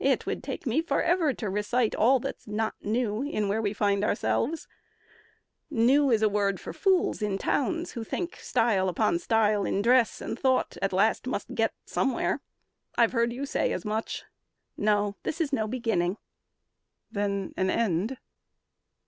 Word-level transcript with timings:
"It 0.00 0.26
would 0.26 0.42
take 0.42 0.66
me 0.66 0.82
forever 0.82 1.32
to 1.32 1.48
recite 1.48 1.94
All 1.94 2.18
that's 2.18 2.48
not 2.48 2.74
new 2.82 3.22
in 3.22 3.46
where 3.48 3.62
we 3.62 3.72
find 3.72 4.02
ourselves. 4.02 4.66
New 5.70 6.10
is 6.10 6.22
a 6.22 6.28
word 6.28 6.58
for 6.58 6.72
fools 6.72 7.22
in 7.22 7.38
towns 7.38 7.92
who 7.92 8.02
think 8.02 8.34
Style 8.38 8.88
upon 8.88 9.20
style 9.20 9.64
in 9.64 9.80
dress 9.80 10.20
and 10.20 10.36
thought 10.36 10.76
at 10.82 10.92
last 10.92 11.28
Must 11.28 11.54
get 11.54 11.72
somewhere. 11.84 12.40
I've 12.96 13.12
heard 13.12 13.32
you 13.32 13.46
say 13.46 13.70
as 13.72 13.84
much. 13.84 14.24
No, 14.76 15.14
this 15.22 15.40
is 15.40 15.52
no 15.52 15.68
beginning." 15.68 16.16
"Then 17.12 17.54
an 17.56 17.70
end?" 17.70 18.18